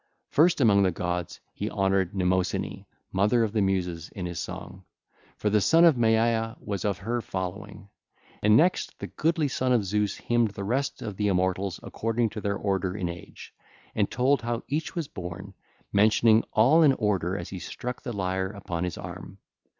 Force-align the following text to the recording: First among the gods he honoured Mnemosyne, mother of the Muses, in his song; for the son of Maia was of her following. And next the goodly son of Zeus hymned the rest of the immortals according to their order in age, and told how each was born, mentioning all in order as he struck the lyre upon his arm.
First 0.31 0.59
among 0.61 0.81
the 0.81 0.89
gods 0.89 1.39
he 1.53 1.69
honoured 1.69 2.15
Mnemosyne, 2.15 2.85
mother 3.11 3.43
of 3.43 3.53
the 3.53 3.61
Muses, 3.61 4.09
in 4.09 4.25
his 4.25 4.39
song; 4.39 4.83
for 5.37 5.51
the 5.51 5.61
son 5.61 5.85
of 5.85 5.95
Maia 5.95 6.55
was 6.59 6.83
of 6.83 6.97
her 6.97 7.21
following. 7.21 7.87
And 8.41 8.57
next 8.57 8.97
the 8.97 9.05
goodly 9.05 9.47
son 9.47 9.71
of 9.71 9.85
Zeus 9.85 10.15
hymned 10.17 10.55
the 10.55 10.63
rest 10.63 11.03
of 11.03 11.17
the 11.17 11.27
immortals 11.27 11.79
according 11.83 12.31
to 12.31 12.41
their 12.41 12.57
order 12.57 12.97
in 12.97 13.09
age, 13.09 13.53
and 13.93 14.09
told 14.09 14.41
how 14.41 14.63
each 14.67 14.95
was 14.95 15.07
born, 15.07 15.53
mentioning 15.93 16.43
all 16.51 16.81
in 16.81 16.93
order 16.93 17.37
as 17.37 17.49
he 17.49 17.59
struck 17.59 18.01
the 18.01 18.11
lyre 18.11 18.49
upon 18.49 18.85
his 18.85 18.97
arm. 18.97 19.37